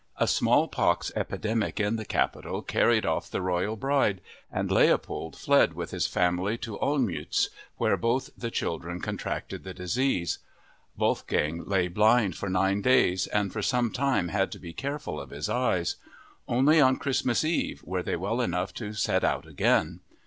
A 0.17 0.25
smallpox 0.25 1.11
epidemic 1.15 1.79
in 1.79 1.95
the 1.95 2.05
capital 2.05 2.63
carried 2.63 3.05
off 3.05 3.29
the 3.29 3.39
royal 3.39 3.75
bride, 3.75 4.19
and 4.51 4.71
Leopold 4.71 5.35
fled 5.37 5.73
with 5.73 5.91
his 5.91 6.07
family 6.07 6.57
to 6.57 6.79
Olmütz, 6.79 7.49
where 7.77 7.95
both 7.95 8.31
the 8.35 8.49
children 8.49 8.99
contracted 8.99 9.63
the 9.63 9.75
disease. 9.75 10.39
Wolfgang 10.97 11.63
lay 11.65 11.87
blind 11.87 12.35
for 12.35 12.49
nine 12.49 12.81
days 12.81 13.27
and 13.27 13.53
for 13.53 13.61
some 13.61 13.91
time 13.91 14.29
had 14.29 14.51
to 14.53 14.59
be 14.59 14.73
careful 14.73 15.21
of 15.21 15.29
his 15.29 15.47
eyes. 15.49 15.97
Only 16.47 16.81
on 16.81 16.97
Christmas 16.97 17.43
Eve 17.45 17.83
were 17.83 18.01
they 18.01 18.15
well 18.15 18.41
enough 18.41 18.73
to 18.73 18.93
set 18.93 19.23
out 19.23 19.45
again. 19.47 19.99